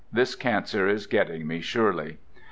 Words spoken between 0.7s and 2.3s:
is getting me surely.